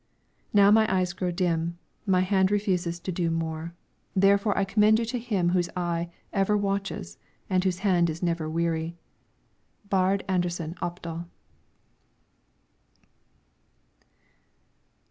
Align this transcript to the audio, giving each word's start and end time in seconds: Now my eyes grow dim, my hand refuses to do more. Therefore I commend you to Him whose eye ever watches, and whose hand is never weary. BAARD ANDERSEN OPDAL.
Now 0.51 0.71
my 0.71 0.91
eyes 0.91 1.13
grow 1.13 1.29
dim, 1.29 1.77
my 2.07 2.21
hand 2.21 2.49
refuses 2.49 2.99
to 2.99 3.11
do 3.11 3.29
more. 3.29 3.75
Therefore 4.15 4.57
I 4.57 4.65
commend 4.65 4.97
you 4.97 5.05
to 5.05 5.19
Him 5.19 5.49
whose 5.49 5.69
eye 5.77 6.09
ever 6.33 6.57
watches, 6.57 7.19
and 7.51 7.63
whose 7.63 7.77
hand 7.85 8.09
is 8.09 8.23
never 8.23 8.49
weary. 8.49 8.95
BAARD 9.87 10.25
ANDERSEN 10.27 10.73
OPDAL. 10.81 11.27